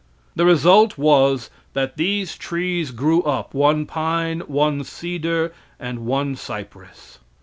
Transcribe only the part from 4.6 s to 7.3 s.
cedar, and on cypress.